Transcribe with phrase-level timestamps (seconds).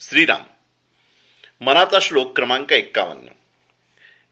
[0.00, 0.42] श्रीराम.
[1.60, 3.28] मनाचा श्लोक क्रमांक एक्कावन्न.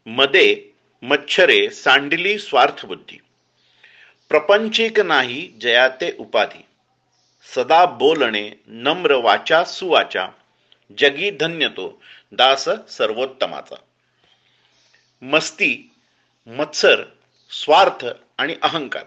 [0.05, 3.17] मदे मच्छरे सांडली स्वार्थ बुद्धी.
[4.29, 6.65] प्रपंचिक नाही जयाते उपाधी.
[7.55, 10.27] सदा बोलणे नम्र वाचा सुवाचा.
[10.97, 12.01] जगी धन्यतो
[12.31, 13.75] दास सर्वोत्तमाचा.
[15.21, 15.91] मस्ती
[16.47, 17.03] मत्सर
[17.51, 18.05] स्वार्थ
[18.37, 19.05] आणि अहंकार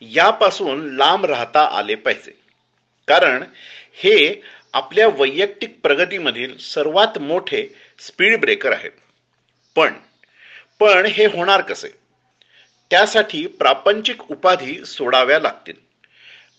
[0.00, 2.32] यापासून लांब राहता आले पाहिजे.
[3.08, 3.44] कारण
[3.92, 4.42] हे
[4.74, 8.90] आपल्या वैयक्तिक प्रगतीमधील सर्वात मोठे स्पीड ब्रेकर आहेत.
[9.74, 9.94] पण
[10.80, 11.88] पण हे होणार कसे?
[12.90, 15.74] त्यासाठी प्रापंचिक उपाधी सोडाव्या लागतील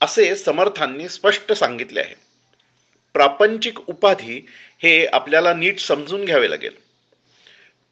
[0.01, 2.15] असे समर्थांनी स्पष्ट सांगितले आहे.
[3.13, 4.45] प्रापंचिक उपाधी
[4.83, 6.75] हे आपल्याला नीट समजून घ्यावे लागेल.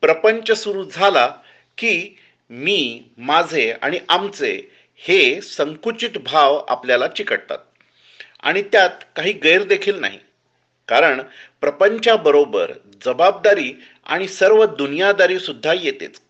[0.01, 1.35] प्रपंच सुरू झाला
[1.77, 2.17] की
[2.49, 7.57] मी माझे आणि आमचे हे संकुचित भाव आपल्याला चिकटतात.
[8.43, 10.19] आणि त्यात काही गैर देखील नाही.
[10.87, 11.21] कारण
[11.61, 12.71] प्रपंचाबरोबर
[13.05, 13.73] जबाबदारी
[14.05, 16.21] आणि सर्व दुनियादारी सुद्धा येतेच.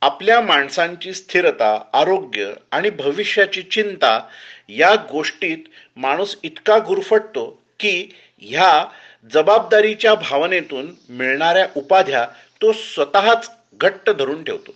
[0.00, 4.28] आपल्या माणसांची स्थिरता आरोग्य आणि भविष्याची चिंता
[4.68, 5.58] या गोष्टीत
[5.96, 8.84] माणूस इतका गुरफटतो की ह्या
[9.32, 12.26] जबाबदारीच्या भावनेतून मिळणाऱ्या उपाध्या
[12.62, 14.74] तो स्वतःच घट्ट धरून ठेवतो.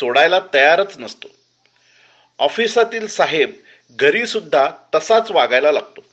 [0.00, 1.28] सोडायला तयारच नसतो.
[2.38, 3.50] ऑफिसातील साहेब
[3.90, 6.04] घरी सुद्धा तसाच वागायला लागतो.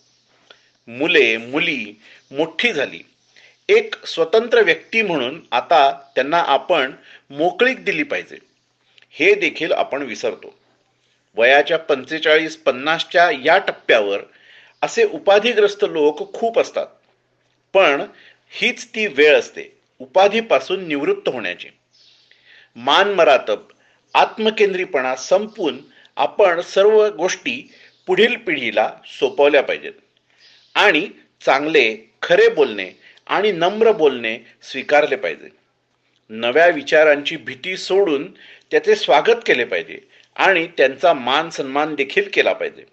[0.88, 3.00] मुले मुली मोठी झाली.
[3.70, 6.92] एक स्वतंत्र व्यक्ती म्हणून आता त्यांना आपण
[7.30, 8.38] मोकळीक दिली पाहिजे.
[9.12, 10.56] हे देखील आपण विसरतो.
[11.36, 14.20] वयाच्या पंचेचाळीस पन्नासच्या या टप्प्यावर
[14.82, 16.88] असे उपाधिग्रस्त लोक खूप असतात.
[17.74, 18.02] पण
[18.50, 21.68] हीच ती वेळ असते उपाधीपासून निवृत्त होण्याची.
[22.76, 23.60] मान मरातब
[24.14, 25.80] आत्मकेंद्रीपणा संपून
[26.16, 27.72] आपण सर्व गोष्टी
[28.08, 29.94] पुढील पिढीला सोपवल्या पाहिजेत.
[30.76, 31.10] आणि
[31.46, 32.92] चांगले खरे बोलणे
[33.28, 35.50] आणि नम्र बोलणे स्वीकारले पाहिजे.
[36.30, 38.32] नव्या विचारांची भीती सोडून
[38.72, 40.00] त्याचे स्वागत केले पाहिजे
[40.36, 42.84] आणि त्यांचा मान सन्मान देखील केला पाहिजे.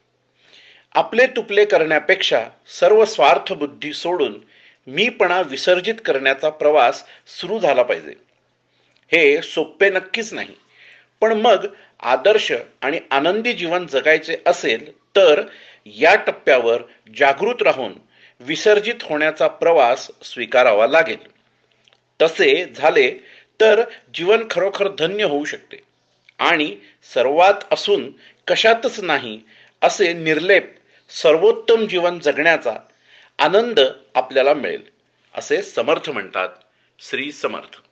[0.95, 2.49] आपले तुपले करण्यापेक्षा
[2.81, 4.41] सर्व स्वार्थ बुद्धी सोडून
[4.87, 8.15] मीपणा विसर्जित करण्याचा प्रवास सुरू झाला पाहिजे.
[9.13, 10.55] हे सोपे नक्कीच नाही.
[11.21, 11.67] पण मग
[12.01, 15.43] आदर्श आणि आनंदी जीवन जगायचे असेल तर
[15.87, 16.83] या टप्प्यावर
[17.19, 17.93] जागृत राहून
[18.41, 21.19] विसर्जित होण्याचा प्रवास स्वीकारावा लागेल.
[22.23, 23.11] तसे झाले
[23.61, 23.83] तर
[24.15, 25.77] जीवन खरोखर धन्य होऊ शकते
[26.39, 26.77] आणि
[27.15, 28.11] सर्वात असून
[28.47, 29.41] कशातच नाही
[29.83, 30.75] असे निर्लेप
[31.11, 32.77] सर्वोत्तम जीवन जगण्याचा
[33.39, 33.81] आनंद
[34.15, 34.83] आपल्याला मिळेल
[35.35, 36.49] असे समर्थ म्हणतात
[36.99, 37.90] श्री समर्थ.